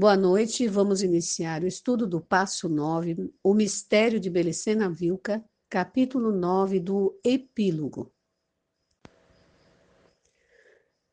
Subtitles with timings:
[0.00, 6.30] Boa noite, vamos iniciar o estudo do passo 9, o mistério de Belecena Vilca, capítulo
[6.30, 8.14] 9 do epílogo.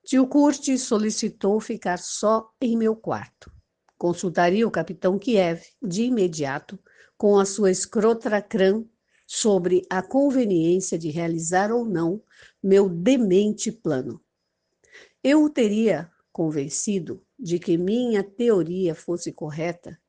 [0.03, 3.51] Tio Curti solicitou ficar só em meu quarto.
[3.97, 6.77] Consultaria o capitão Kiev de imediato
[7.17, 8.85] com a sua escrotracrã
[9.25, 12.21] sobre a conveniência de realizar ou não
[12.61, 14.21] meu demente plano.
[15.23, 19.99] Eu o teria convencido de que minha teoria fosse correta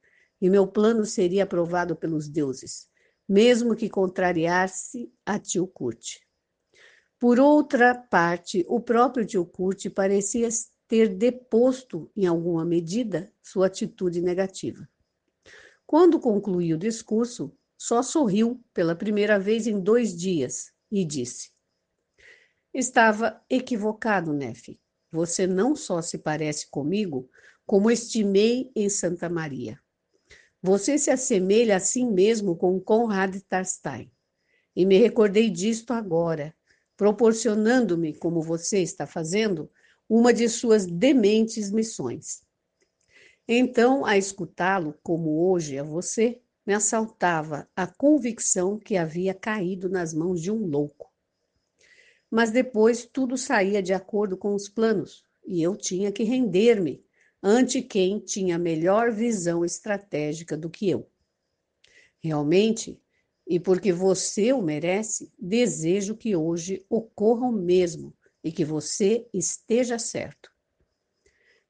[0.40, 2.88] e meu plano seria aprovado pelos deuses,
[3.28, 6.18] mesmo que contrariasse a tio Kurt.
[7.18, 10.48] Por outra parte, o próprio tio Kurt parecia
[10.86, 14.88] ter deposto, em alguma medida, sua atitude negativa.
[15.86, 21.50] Quando concluiu o discurso, só sorriu pela primeira vez em dois dias e disse:
[22.72, 24.78] Estava equivocado, Nefe.
[25.16, 27.26] Você não só se parece comigo,
[27.64, 29.80] como estimei em Santa Maria.
[30.62, 34.12] Você se assemelha a si mesmo com Conrad Tarstein.
[34.76, 36.54] E me recordei disto agora,
[36.98, 39.70] proporcionando-me, como você está fazendo,
[40.06, 42.42] uma de suas dementes missões.
[43.48, 50.12] Então, a escutá-lo, como hoje a você, me assaltava a convicção que havia caído nas
[50.12, 51.05] mãos de um louco
[52.36, 57.02] mas depois tudo saía de acordo com os planos e eu tinha que render-me
[57.42, 61.10] ante quem tinha melhor visão estratégica do que eu.
[62.22, 63.00] Realmente,
[63.46, 69.98] e porque você o merece, desejo que hoje ocorra o mesmo e que você esteja
[69.98, 70.52] certo.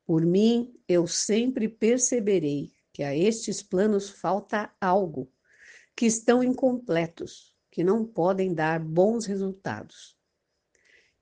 [0.05, 5.31] Por mim, eu sempre perceberei que a estes planos falta algo,
[5.95, 10.16] que estão incompletos, que não podem dar bons resultados.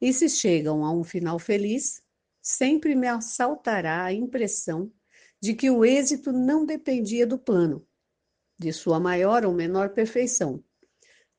[0.01, 2.03] E se chegam a um final feliz,
[2.43, 4.93] sempre me assaltará a impressão
[5.41, 7.87] de que o êxito não dependia do plano,
[8.59, 10.63] de sua maior ou menor perfeição,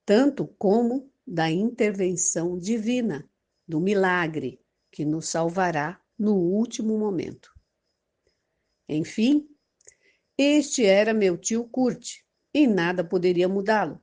[0.05, 3.29] tanto como da intervenção divina,
[3.67, 7.53] do milagre que nos salvará no último momento.
[8.87, 9.49] Enfim,
[10.37, 12.19] este era meu tio Kurt
[12.53, 14.01] e nada poderia mudá-lo.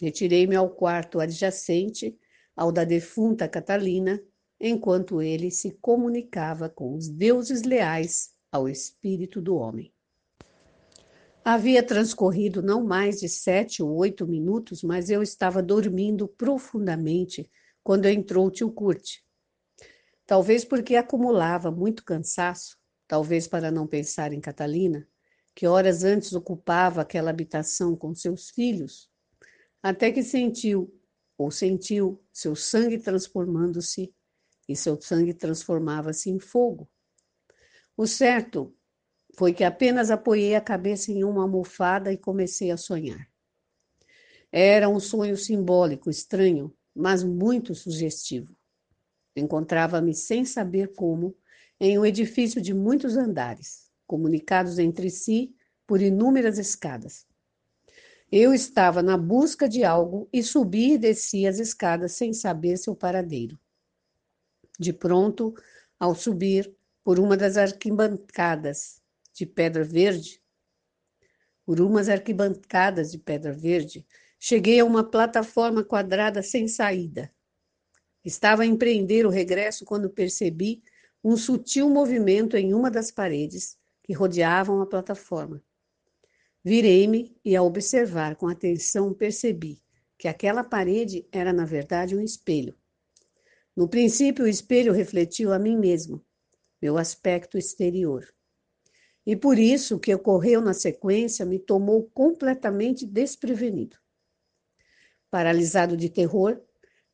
[0.00, 2.16] Retirei-me ao quarto adjacente
[2.56, 4.20] ao da defunta Catalina,
[4.58, 9.92] enquanto ele se comunicava com os deuses leais ao espírito do homem.
[11.44, 17.48] Havia transcorrido não mais de sete ou oito minutos, mas eu estava dormindo profundamente
[17.84, 19.18] quando entrou o tio Kurt.
[20.26, 25.06] Talvez porque acumulava muito cansaço, talvez para não pensar em Catalina,
[25.54, 29.08] que horas antes ocupava aquela habitação com seus filhos,
[29.80, 30.92] até que sentiu
[31.38, 34.14] ou sentiu seu sangue transformando-se
[34.68, 36.88] e seu sangue transformava-se em fogo.
[37.96, 38.74] O certo
[39.36, 43.28] foi que apenas apoiei a cabeça em uma almofada e comecei a sonhar.
[44.50, 48.56] Era um sonho simbólico, estranho, mas muito sugestivo.
[49.36, 51.36] Encontrava-me sem saber como
[51.78, 55.54] em um edifício de muitos andares, comunicados entre si
[55.86, 57.26] por inúmeras escadas.
[58.30, 62.94] Eu estava na busca de algo e subi e desci as escadas sem saber seu
[62.94, 63.56] paradeiro.
[64.78, 65.54] De pronto,
[65.98, 69.00] ao subir por uma das arquibancadas
[69.32, 70.42] de pedra verde,
[71.64, 74.04] por umas arquibancadas de pedra verde,
[74.40, 77.32] cheguei a uma plataforma quadrada sem saída.
[78.24, 80.82] Estava a empreender o regresso quando percebi
[81.22, 85.62] um sutil movimento em uma das paredes que rodeavam a plataforma.
[86.68, 89.80] Virei-me e, ao observar com atenção, percebi
[90.18, 92.74] que aquela parede era, na verdade, um espelho.
[93.76, 96.26] No princípio, o espelho refletiu a mim mesmo,
[96.82, 98.26] meu aspecto exterior.
[99.24, 103.96] E por isso, o que ocorreu na sequência me tomou completamente desprevenido.
[105.30, 106.60] Paralisado de terror,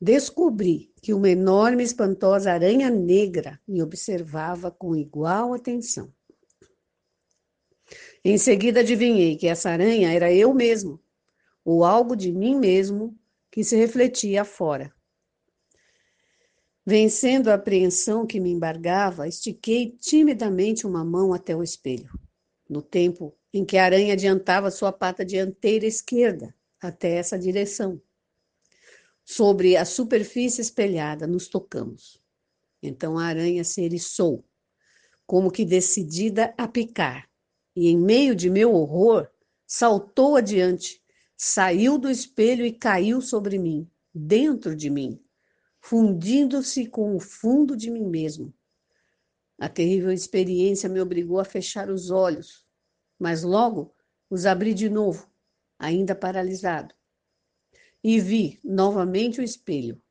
[0.00, 6.10] descobri que uma enorme e espantosa aranha negra me observava com igual atenção.
[8.24, 11.01] Em seguida adivinhei que essa aranha era eu mesmo,
[11.65, 13.19] ou algo de mim mesmo
[13.51, 14.95] que se refletia fora.
[16.86, 22.10] Vencendo a apreensão que me embargava, estiquei timidamente uma mão até o espelho,
[22.69, 28.01] no tempo em que a aranha adiantava sua pata dianteira esquerda até essa direção.
[29.25, 32.21] Sobre a superfície espelhada, nos tocamos.
[32.80, 34.45] Então a aranha se eriçou,
[35.27, 37.31] como que decidida a picar
[37.74, 39.28] e, em meio de meu horror,
[39.66, 41.03] saltou adiante,
[41.36, 45.22] saiu do espelho e caiu sobre mim, dentro de mim,
[45.80, 48.54] fundindo-se com o fundo de mim mesmo.
[49.59, 52.66] A terrível experiência me obrigou a fechar os olhos,
[53.19, 53.95] mas logo
[54.28, 55.30] os abri de novo,
[55.78, 56.95] ainda paralisado.
[58.03, 60.03] E vi novamente o espelho,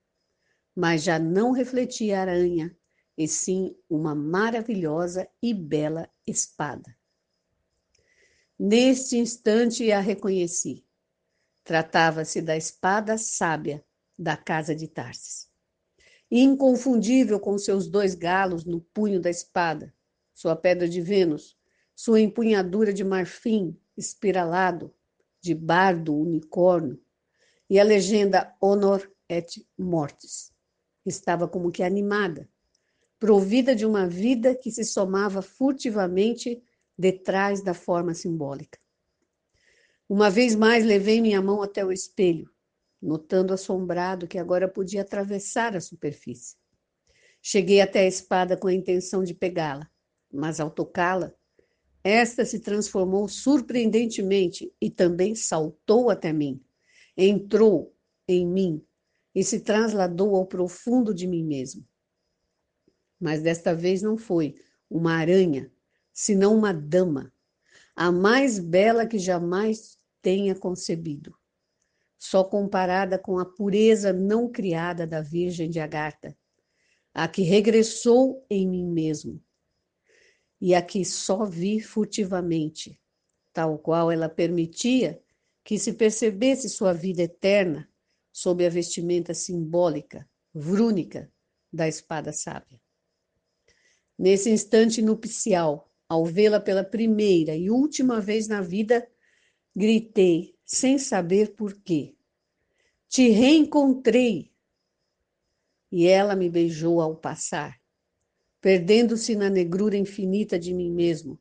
[0.75, 2.75] mas já não refletia a aranha,
[3.17, 6.95] e sim uma maravilhosa e bela espada.
[8.63, 10.85] Neste instante a reconheci.
[11.63, 13.83] Tratava-se da espada sábia
[14.15, 15.49] da casa de Tarsis.
[16.29, 19.91] Inconfundível com seus dois galos no punho da espada,
[20.31, 21.57] sua pedra de Vênus,
[21.95, 24.93] sua empunhadura de marfim espiralado,
[25.41, 27.01] de bardo unicórnio,
[27.67, 30.53] e a legenda Honor et Mortis.
[31.03, 32.47] Estava como que animada,
[33.17, 36.63] provida de uma vida que se somava furtivamente
[36.97, 38.79] detrás da forma simbólica.
[40.07, 42.49] Uma vez mais levei minha mão até o espelho,
[43.01, 46.55] notando assombrado que agora podia atravessar a superfície.
[47.41, 49.89] Cheguei até a espada com a intenção de pegá-la,
[50.31, 51.33] mas ao tocá-la,
[52.03, 56.63] esta se transformou surpreendentemente e também saltou até mim,
[57.15, 57.95] entrou
[58.27, 58.85] em mim
[59.33, 61.87] e se trasladou ao profundo de mim mesmo.
[63.19, 64.55] Mas desta vez não foi
[64.89, 65.71] uma aranha,
[66.13, 67.33] senão uma dama,
[67.95, 71.35] a mais bela que jamais tenha concebido,
[72.17, 76.37] só comparada com a pureza não criada da Virgem de Agartha,
[77.13, 79.43] a que regressou em mim mesmo,
[80.59, 83.01] e a que só vi furtivamente,
[83.51, 85.21] tal qual ela permitia
[85.63, 87.89] que se percebesse sua vida eterna
[88.31, 91.31] sob a vestimenta simbólica, vrúnica,
[91.71, 92.79] da espada sábia.
[94.17, 99.07] Nesse instante nupcial, ao vê-la pela primeira e última vez na vida,
[99.73, 102.17] gritei, sem saber por quê.
[103.07, 104.51] Te reencontrei!
[105.89, 107.79] E ela me beijou ao passar,
[108.59, 111.39] perdendo-se na negrura infinita de mim mesmo,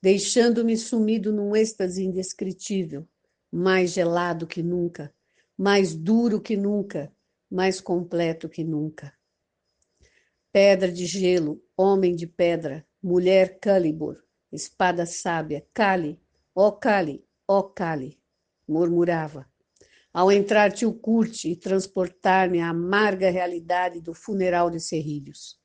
[0.00, 3.04] deixando-me sumido num êxtase indescritível,
[3.50, 5.12] mais gelado que nunca,
[5.56, 7.12] mais duro que nunca,
[7.50, 9.12] mais completo que nunca.
[10.52, 16.20] Pedra de gelo, homem de pedra, mulher Calibor, espada sábia, Cali,
[16.54, 18.18] ó Cali, ó Cali,
[18.66, 19.48] murmurava.
[20.12, 25.58] Ao entrar tio Curte e transportar-me à amarga realidade do funeral de Serrilhos.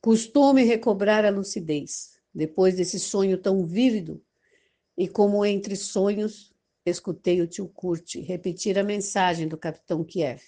[0.00, 4.24] Custou-me recobrar a lucidez, depois desse sonho tão vívido,
[4.96, 6.52] e como entre sonhos,
[6.84, 10.42] escutei o tio Curte repetir a mensagem do capitão Kiev.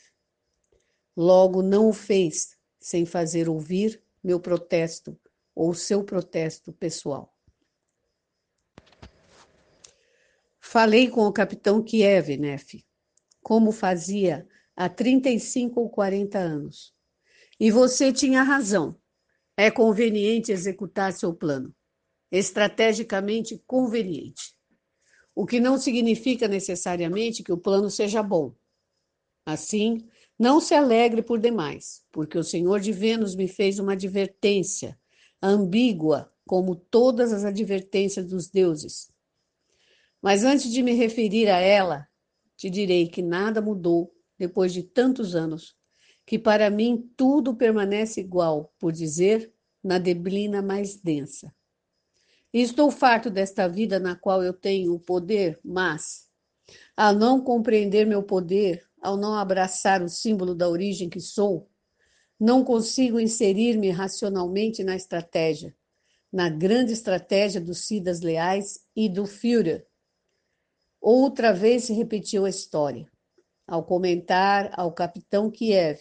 [1.17, 5.19] Logo não o fez sem fazer ouvir meu protesto
[5.55, 7.35] ou seu protesto pessoal.
[10.61, 12.85] Falei com o capitão Kiev, Nef,
[13.41, 16.93] como fazia há 35 ou 40 anos.
[17.61, 18.99] E você tinha razão.
[19.57, 21.73] É conveniente executar seu plano.
[22.33, 24.57] Estrategicamente conveniente.
[25.33, 28.53] O que não significa necessariamente que o plano seja bom.
[29.47, 34.99] Assim, não se alegre por demais, porque o Senhor de Vênus me fez uma advertência
[35.47, 39.11] ambígua como todas as advertências dos deuses.
[40.21, 42.09] Mas antes de me referir a ela,
[42.57, 45.77] te direi que nada mudou depois de tantos anos,
[46.27, 49.53] que para mim tudo permanece igual, por dizer,
[49.83, 51.55] na neblina mais densa.
[52.53, 56.29] E estou farto desta vida na qual eu tenho o poder, mas,
[56.97, 61.69] ao não compreender meu poder, ao não abraçar o símbolo da origem que sou,
[62.39, 65.75] não consigo inserir-me racionalmente na estratégia,
[66.33, 69.87] na grande estratégia dos Cidas Leais e do Führer.
[71.01, 73.11] Outra vez se repetiu a história.
[73.67, 76.01] Ao comentar ao capitão Kiev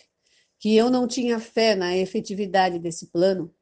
[0.59, 3.53] que eu não tinha fé na efetividade desse plano,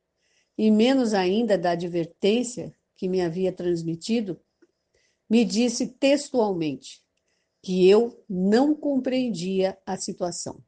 [0.56, 4.40] e menos ainda da advertência que me havia transmitido,
[5.28, 7.02] me disse textualmente
[7.64, 10.64] que eu não compreendia a situação.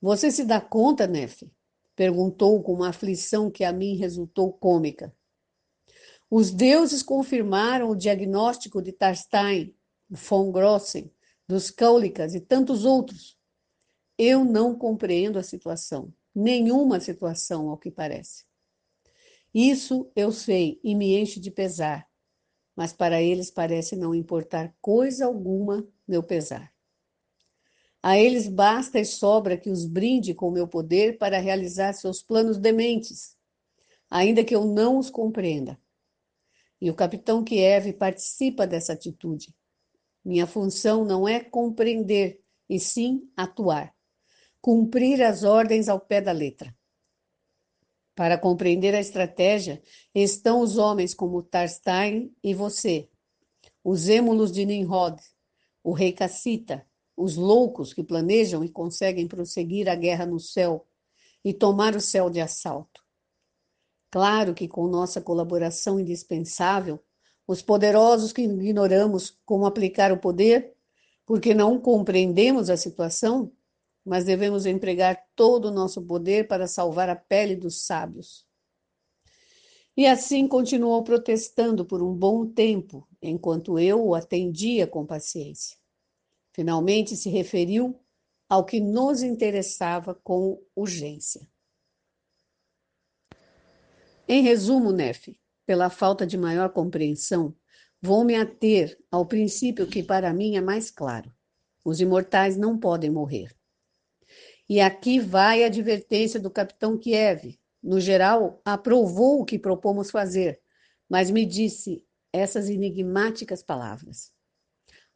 [0.00, 1.50] Você se dá conta, Nefe?
[1.96, 5.14] Perguntou com uma aflição que a mim resultou cômica.
[6.30, 9.74] Os deuses confirmaram o diagnóstico de Tarstein,
[10.08, 11.10] von Grossen,
[11.48, 13.36] dos Cáulicas e tantos outros.
[14.16, 18.44] Eu não compreendo a situação, nenhuma situação, ao que parece.
[19.52, 22.06] Isso eu sei e me enche de pesar,
[22.76, 26.72] mas para eles parece não importar coisa alguma meu pesar.
[28.02, 32.56] A eles basta e sobra que os brinde com meu poder para realizar seus planos
[32.56, 33.36] dementes,
[34.08, 35.78] ainda que eu não os compreenda.
[36.80, 39.52] E o capitão Kiev participa dessa atitude.
[40.24, 43.92] Minha função não é compreender, e sim atuar,
[44.60, 46.76] cumprir as ordens ao pé da letra.
[48.14, 49.82] Para compreender a estratégia,
[50.14, 53.08] estão os homens como Tarstein e você,
[53.82, 55.20] os êmulos de Nimrod,
[55.82, 56.87] o rei Cassita,
[57.18, 60.86] os loucos que planejam e conseguem prosseguir a guerra no céu
[61.44, 63.02] e tomar o céu de assalto.
[64.08, 67.02] Claro que com nossa colaboração indispensável,
[67.46, 70.74] os poderosos que ignoramos como aplicar o poder,
[71.26, 73.50] porque não compreendemos a situação,
[74.04, 78.46] mas devemos empregar todo o nosso poder para salvar a pele dos sábios.
[79.96, 85.77] E assim continuou protestando por um bom tempo, enquanto eu o atendia com paciência.
[86.58, 87.96] Finalmente se referiu
[88.48, 91.48] ao que nos interessava com urgência.
[94.26, 97.54] Em resumo, Nefe, pela falta de maior compreensão,
[98.02, 101.32] vou me ater ao princípio que para mim é mais claro.
[101.84, 103.56] Os imortais não podem morrer.
[104.68, 107.56] E aqui vai a advertência do capitão Kiev.
[107.80, 110.60] No geral, aprovou o que propomos fazer,
[111.08, 114.36] mas me disse essas enigmáticas palavras.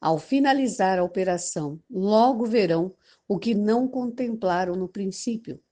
[0.03, 2.93] Ao finalizar a operação, logo verão
[3.29, 5.63] o que não contemplaram no princípio.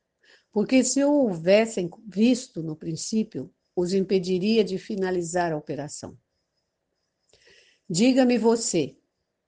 [0.52, 6.16] Porque se o houvessem visto no princípio, os impediria de finalizar a operação.
[7.88, 8.96] Diga-me você,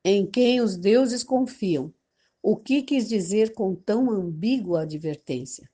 [0.04, 1.94] em quem os deuses confiam,
[2.42, 5.70] o que quis dizer com tão ambígua advertência?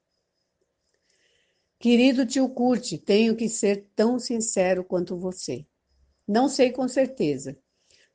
[1.78, 5.66] Querido tio Curte, tenho que ser tão sincero quanto você.
[6.26, 7.58] Não sei com certeza,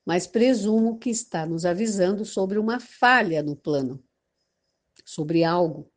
[0.05, 4.03] mas presumo que está nos avisando sobre uma falha no plano,
[5.05, 5.91] sobre algo,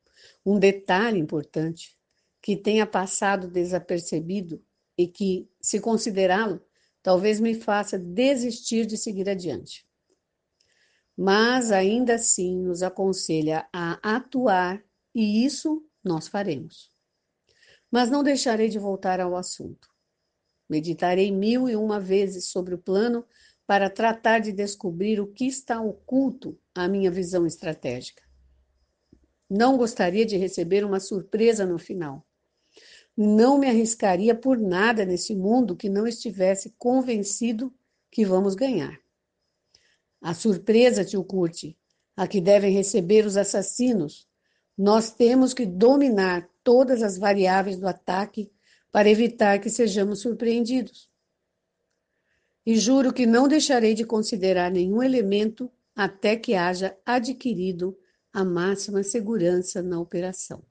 [0.45, 1.97] um detalhe importante
[2.41, 4.63] que tenha passado desapercebido
[4.97, 6.61] e que, se considerá-lo,
[7.03, 9.87] talvez me faça desistir de seguir adiante
[11.17, 14.85] mas ainda assim nos aconselha a atuar
[15.15, 16.93] e isso nós faremos.
[17.91, 19.89] Mas não deixarei de voltar ao assunto.
[20.69, 23.25] Meditarei mil e uma vezes sobre o plano
[23.67, 28.23] para tratar de descobrir o que está oculto à minha visão estratégica.
[29.51, 32.25] Não gostaria de receber uma surpresa no final.
[33.17, 37.73] Não me arriscaria por nada nesse mundo que não estivesse convencido
[38.11, 39.01] que vamos ganhar.
[40.21, 41.77] A surpresa, tio Curte,
[42.17, 44.29] a que devem receber os assassinos.
[44.77, 48.51] Nós temos que dominar todas as variáveis do ataque
[48.91, 51.11] para evitar que sejamos surpreendidos.
[52.67, 57.97] E juro que não deixarei de considerar nenhum elemento até que haja adquirido
[58.33, 60.63] a máxima segurança na operação.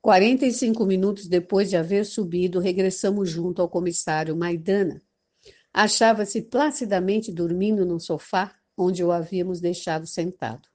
[0.00, 5.02] 45 minutos depois de haver subido, regressamos junto ao comissário Maidana
[5.72, 10.68] Achava-se placidamente dormindo no sofá onde o havíamos deixado sentado.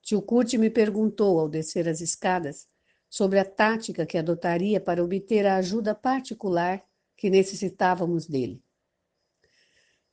[0.00, 2.66] Tio Curti me perguntou, ao descer as escadas,
[3.08, 6.84] sobre a tática que adotaria para obter a ajuda particular
[7.16, 8.62] que necessitávamos dele.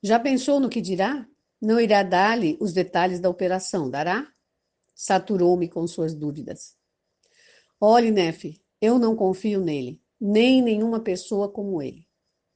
[0.01, 1.27] Já pensou no que dirá?
[1.61, 4.27] Não irá dar-lhe os detalhes da operação, dará?
[4.93, 6.75] Saturou-me com suas dúvidas.
[7.79, 12.07] Olhe, Nefe, eu não confio nele, nem em nenhuma pessoa como ele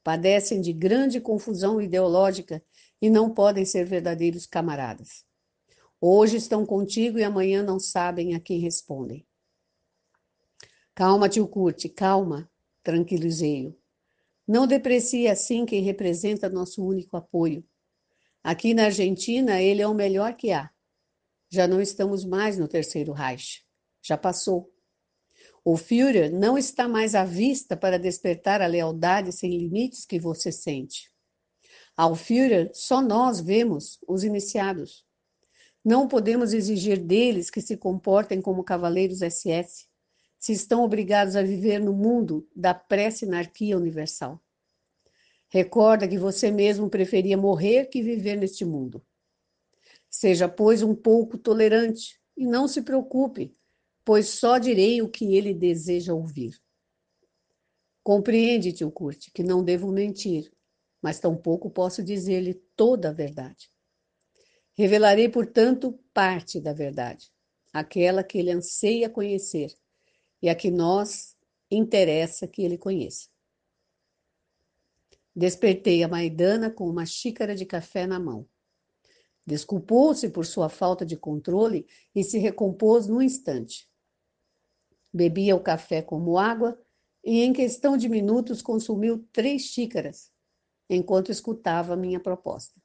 [0.08, 2.64] padecem de grande confusão ideológica
[2.98, 5.22] e não podem ser verdadeiros camaradas.
[6.00, 9.27] Hoje estão contigo e amanhã não sabem a quem respondem.
[10.98, 12.50] Calma, tio Curte, calma,
[12.82, 13.72] tranquilizei-o.
[14.44, 17.64] Não deprecie assim quem representa nosso único apoio.
[18.42, 20.68] Aqui na Argentina, ele é o melhor que há.
[21.48, 23.64] Já não estamos mais no Terceiro Reich.
[24.02, 24.72] Já passou.
[25.64, 30.50] O Führer não está mais à vista para despertar a lealdade sem limites que você
[30.50, 31.12] sente.
[31.96, 35.06] Ao Führer, só nós vemos os iniciados.
[35.84, 39.87] Não podemos exigir deles que se comportem como cavaleiros SS,
[40.38, 44.40] se estão obrigados a viver no mundo da pré-sinarquia universal.
[45.48, 49.04] Recorda que você mesmo preferia morrer que viver neste mundo.
[50.10, 53.56] Seja, pois, um pouco tolerante e não se preocupe
[54.08, 56.58] pois só direi o que ele deseja ouvir.
[58.02, 60.50] Compreende, tio Curte, que não devo mentir,
[61.02, 63.70] mas tampouco posso dizer-lhe toda a verdade.
[64.72, 67.30] Revelarei, portanto, parte da verdade,
[67.70, 69.76] aquela que ele anseia conhecer
[70.40, 71.36] e a que nós
[71.70, 73.28] interessa que ele conheça.
[75.34, 78.46] Despertei a Maidana com uma xícara de café na mão.
[79.46, 83.88] Desculpou-se por sua falta de controle e se recompôs num instante.
[85.12, 86.78] Bebia o café como água
[87.24, 90.30] e, em questão de minutos, consumiu três xícaras,
[90.88, 92.80] enquanto escutava minha proposta.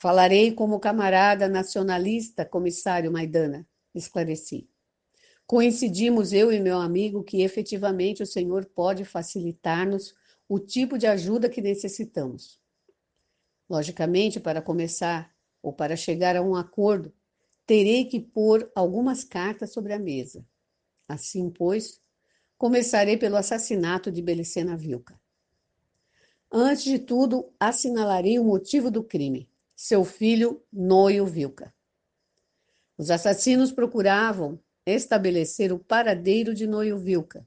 [0.00, 4.70] Falarei como camarada nacionalista, comissário Maidana, esclareci.
[5.48, 10.14] Coincidimos eu e meu amigo que efetivamente o Senhor pode facilitar-nos
[10.46, 12.60] o tipo de ajuda que necessitamos.
[13.66, 17.10] Logicamente, para começar ou para chegar a um acordo,
[17.64, 20.44] terei que pôr algumas cartas sobre a mesa.
[21.08, 21.98] Assim, pois,
[22.58, 25.18] começarei pelo assassinato de Belicena Vilca.
[26.52, 31.74] Antes de tudo, assinalarei o motivo do crime: seu filho Noio Vilca.
[32.98, 34.60] Os assassinos procuravam
[34.94, 37.46] estabelecer o paradeiro de Noio Vilca.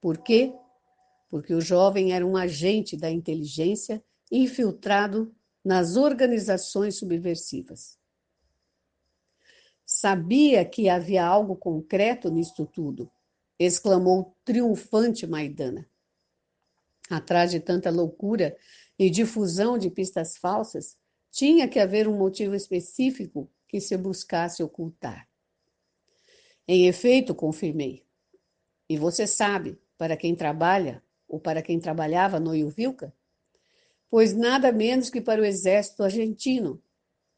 [0.00, 0.52] Por quê?
[1.28, 7.98] Porque o jovem era um agente da inteligência infiltrado nas organizações subversivas.
[9.84, 13.10] Sabia que havia algo concreto nisto tudo,
[13.58, 15.88] exclamou triunfante Maidana.
[17.10, 18.56] Atrás de tanta loucura
[18.98, 20.96] e difusão de pistas falsas,
[21.30, 25.28] tinha que haver um motivo específico que se buscasse ocultar.
[26.66, 28.04] Em efeito, confirmei.
[28.88, 33.14] E você sabe para quem trabalha ou para quem trabalhava no Ilvilca?
[34.10, 36.82] Pois nada menos que para o exército argentino.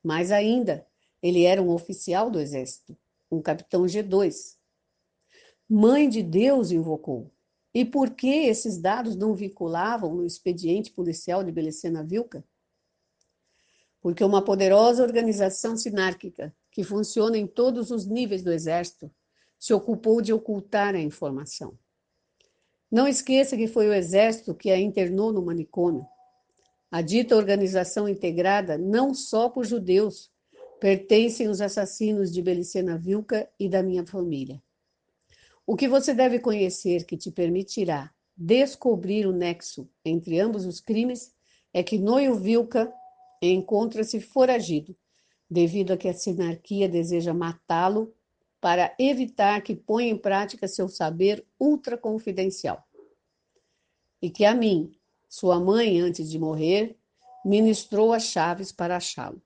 [0.03, 0.87] Mais ainda,
[1.23, 2.97] ele era um oficial do exército,
[3.31, 4.57] um capitão G2.
[5.69, 7.33] Mãe de Deus invocou.
[7.73, 12.45] E por que esses dados não vinculavam no expediente policial de Belecena Vilca?
[14.05, 19.11] Porque uma poderosa organização sinárquica, que funciona em todos os níveis do Exército,
[19.59, 21.73] se ocupou de ocultar a informação.
[22.93, 26.07] Não esqueça que foi o Exército que a internou no manicômio.
[26.91, 30.31] A dita organização integrada não só por judeus,
[30.79, 34.63] pertencem os assassinos de Belicena Vilca e da minha família.
[35.67, 41.33] O que você deve conhecer que te permitirá descobrir o nexo entre ambos os crimes
[41.73, 42.93] é que Noio Vilca
[43.53, 44.97] encontra-se foragido,
[45.51, 48.15] devido a que a sinarquia deseja matá-lo
[48.61, 52.83] para evitar que ponha em prática seu saber ultraconfidencial.
[54.23, 54.93] E que a mim,
[55.29, 56.97] sua mãe, antes de morrer,
[57.45, 59.43] ministrou as chaves para achá-lo.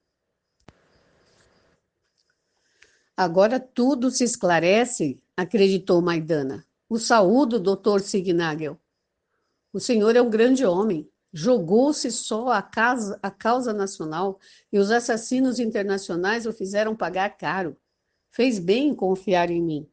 [3.16, 6.64] Agora tudo se esclarece, acreditou Maidana.
[6.88, 8.78] O saúdo, doutor Signagel.
[9.72, 11.10] O senhor é um grande homem.
[11.32, 14.38] Jogou-se só a, casa, a causa nacional
[14.72, 17.76] e os assassinos internacionais o fizeram pagar caro.
[18.30, 19.88] Fez bem em confiar em mim.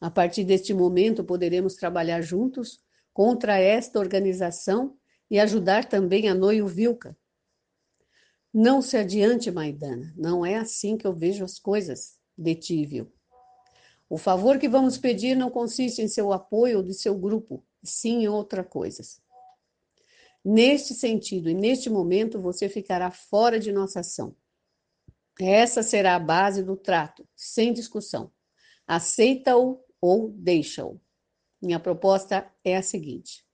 [0.00, 2.80] A partir deste momento, poderemos trabalhar juntos
[3.12, 4.96] contra esta organização
[5.30, 7.16] e ajudar também a Noio Vilca.
[8.52, 10.12] Não se adiante, Maidana.
[10.16, 13.12] Não é assim que eu vejo as coisas detive-o.
[14.08, 18.22] O favor que vamos pedir não consiste em seu apoio ou de seu grupo, sim
[18.22, 19.02] em outra coisa.
[20.44, 24.34] Neste sentido e neste momento, você ficará fora de nossa ação.
[25.38, 28.30] Essa será a base do trato, sem discussão.
[28.86, 31.00] Aceita-o ou deixa-o.
[31.60, 33.44] Minha proposta é a seguinte: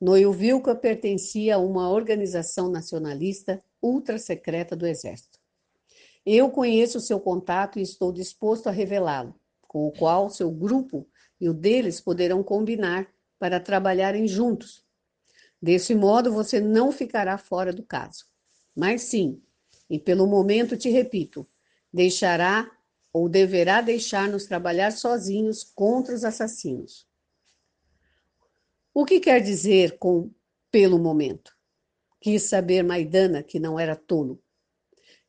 [0.00, 5.38] Noilvilca pertencia a uma organização nacionalista ultra secreta do Exército.
[6.24, 11.08] Eu conheço seu contato e estou disposto a revelá-lo, com o qual seu grupo
[11.40, 14.87] e o deles poderão combinar para trabalharem juntos.
[15.60, 18.24] Desse modo, você não ficará fora do caso.
[18.74, 19.42] Mas sim,
[19.90, 21.46] e pelo momento te repito,
[21.92, 22.70] deixará
[23.12, 27.08] ou deverá deixar-nos trabalhar sozinhos contra os assassinos.
[28.94, 30.30] O que quer dizer com
[30.70, 31.56] pelo momento?
[32.20, 34.42] Quis saber Maidana que não era tolo.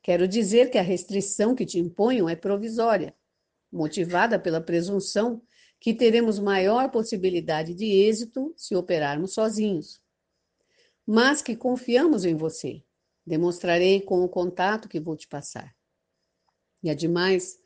[0.02, 3.14] Quero dizer que a restrição que te imponham é provisória,
[3.70, 5.42] motivada pela presunção
[5.78, 9.99] que teremos maior possibilidade de êxito se operarmos sozinhos.
[11.12, 12.84] Mas que confiamos em você.
[13.26, 15.74] Demonstrarei com o contato que vou te passar.
[16.84, 17.58] E ademais,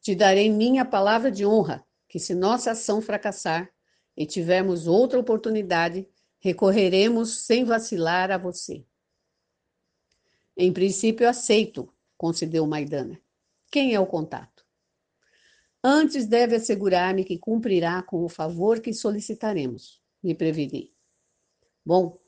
[0.00, 3.68] te darei minha palavra de honra que, se nossa ação fracassar
[4.16, 8.86] e tivermos outra oportunidade, recorreremos sem vacilar a você.
[10.56, 13.20] Em princípio, aceito, concedeu Maidana.
[13.68, 14.64] Quem é o contato?
[15.82, 20.94] Antes deve assegurar-me que cumprirá com o favor que solicitaremos, me preveni.
[21.84, 22.21] Bom,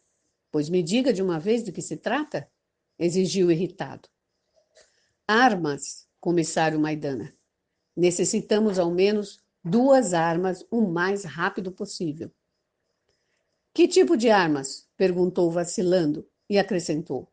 [0.54, 2.48] pois me diga de uma vez de que se trata,
[2.96, 4.08] exigiu irritado.
[5.26, 7.36] Armas, comissário Maidana.
[7.96, 12.30] Necessitamos ao menos duas armas o mais rápido possível.
[13.74, 14.88] Que tipo de armas?
[14.96, 17.28] perguntou vacilando e acrescentou.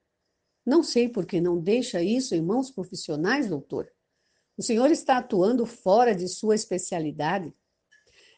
[0.66, 3.88] Não sei por que não deixa isso em mãos profissionais, doutor.
[4.58, 7.54] O senhor está atuando fora de sua especialidade.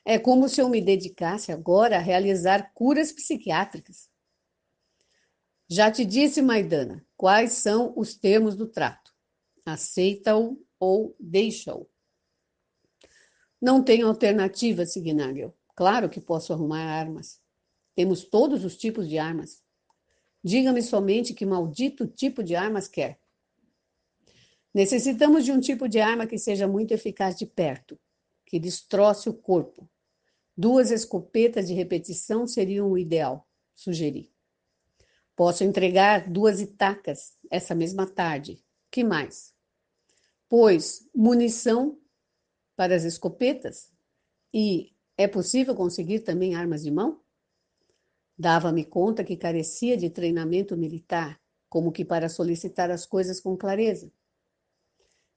[0.04, 4.12] É como se eu me dedicasse agora a realizar curas psiquiátricas.
[5.69, 9.13] Já te disse, Maidana, quais são os termos do trato.
[9.65, 11.89] Aceita-o ou deixa-o.
[13.62, 15.56] Não tenho alternativa, Signagel.
[15.76, 17.41] Claro que posso arrumar armas.
[17.95, 19.63] Temos todos os tipos de armas.
[20.43, 23.19] Diga-me somente que maldito tipo de armas quer.
[24.73, 27.97] Necessitamos de um tipo de arma que seja muito eficaz de perto,
[28.45, 29.89] que destroce o corpo.
[30.58, 34.33] Duas escopetas de repetição seriam o ideal, sugeri.
[35.36, 38.63] Posso entregar duas itacas essa mesma tarde.
[38.91, 39.54] Que mais?
[40.48, 42.00] Pois munição
[42.76, 43.91] para as escopetas
[44.54, 47.22] e é possível conseguir também armas de mão?
[48.38, 54.12] Dava-me conta que carecia de treinamento militar, como que para solicitar as coisas com clareza.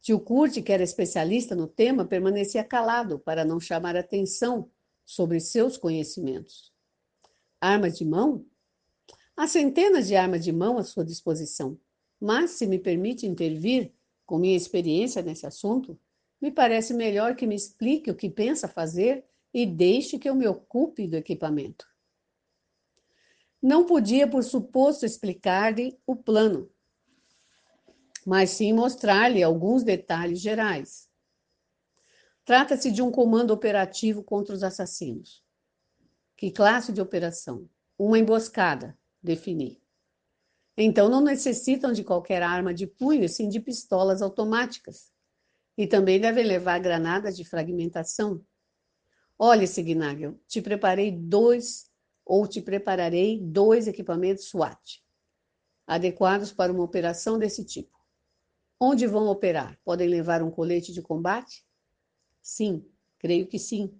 [0.00, 4.70] Tio Curte, que era especialista no tema, permanecia calado para não chamar atenção
[5.04, 6.72] sobre seus conhecimentos.
[7.60, 8.46] Armas de mão?
[9.36, 11.78] Há centenas de armas de mão à sua disposição,
[12.18, 13.92] mas, se me permite intervir
[14.24, 15.98] com minha experiência nesse assunto,
[16.40, 20.46] me parece melhor que me explique o que pensa fazer e deixe que eu me
[20.46, 21.86] ocupe do equipamento.
[23.62, 26.70] Não podia, por suposto, explicar-lhe o plano,
[28.24, 31.08] mas sim mostrar-lhe alguns detalhes gerais.
[32.44, 35.44] Trata-se de um comando operativo contra os assassinos.
[36.36, 37.68] Que classe de operação?
[37.98, 38.96] Uma emboscada,
[39.26, 39.82] defini.
[40.76, 45.12] Então não necessitam de qualquer arma de punho, sim de pistolas automáticas.
[45.76, 48.42] E também devem levar granadas de fragmentação.
[49.38, 51.90] Olhe, Signagel, te preparei dois
[52.24, 55.02] ou te prepararei dois equipamentos SWAT,
[55.86, 57.96] adequados para uma operação desse tipo.
[58.80, 59.78] Onde vão operar?
[59.84, 61.64] Podem levar um colete de combate?
[62.42, 62.84] Sim,
[63.18, 63.94] creio que sim.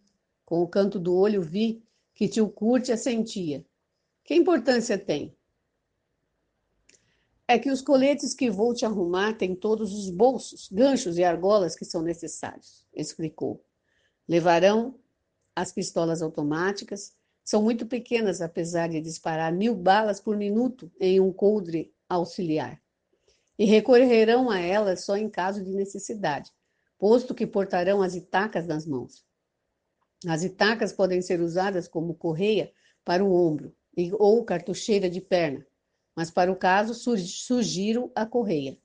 [0.44, 1.82] Com o canto do olho vi
[2.14, 3.64] que tio Curte assentia.
[4.26, 5.38] Que importância tem?
[7.46, 11.76] É que os coletes que vou te arrumar têm todos os bolsos, ganchos e argolas
[11.76, 13.64] que são necessários, explicou.
[14.28, 14.98] Levarão
[15.54, 21.32] as pistolas automáticas, são muito pequenas, apesar de disparar mil balas por minuto em um
[21.32, 22.82] coldre auxiliar
[23.56, 26.50] e recorrerão a elas só em caso de necessidade,
[26.98, 29.24] posto que portarão as itacas nas mãos.
[30.26, 32.72] As itacas podem ser usadas como correia
[33.04, 33.72] para o ombro
[34.18, 35.66] ou cartucheira de perna,
[36.14, 38.78] mas para o caso sugiro a correia.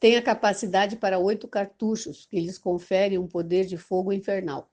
[0.00, 4.70] Tem a capacidade para oito cartuchos, que lhes confere um poder de fogo infernal.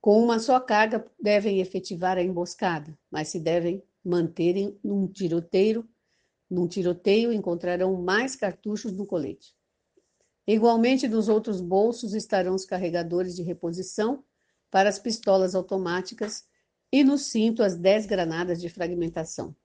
[0.00, 5.88] Com uma só carga devem efetivar a emboscada, mas se devem manterem num tiroteio
[6.52, 9.54] num tiroteio, encontrarão mais cartuchos no colete.
[10.46, 14.22] Igualmente, nos outros bolsos estarão os carregadores de reposição
[14.70, 16.44] para as pistolas automáticas
[16.92, 19.56] e no cinto as 10 granadas de fragmentação.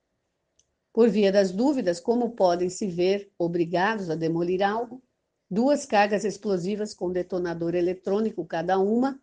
[0.93, 5.03] Por via das dúvidas, como podem se ver obrigados a demolir algo,
[5.49, 9.21] duas cargas explosivas com detonador eletrônico cada uma,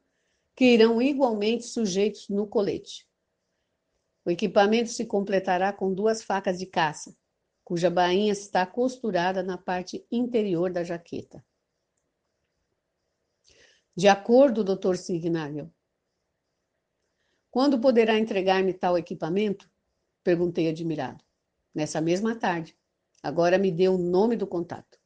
[0.54, 3.08] que irão igualmente sujeitos no colete.
[4.24, 7.16] O equipamento se completará com duas facas de caça,
[7.64, 11.44] cuja bainha está costurada na parte interior da jaqueta.
[13.96, 14.96] De acordo, Dr.
[14.96, 15.70] Signagel.
[17.54, 19.70] Quando poderá entregar-me tal equipamento?
[20.24, 21.22] Perguntei admirado.
[21.72, 22.76] Nessa mesma tarde.
[23.22, 24.98] Agora me dê o nome do contato.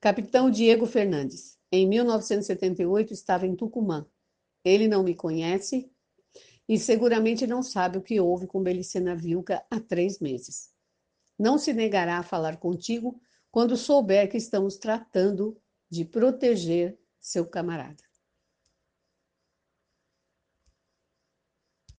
[0.00, 1.58] Capitão Diego Fernandes.
[1.70, 4.06] Em 1978 estava em Tucumã.
[4.64, 5.92] Ele não me conhece
[6.66, 10.70] e seguramente não sabe o que houve com Belicena Vilca há três meses.
[11.38, 18.02] Não se negará a falar contigo quando souber que estamos tratando de proteger seu camarada.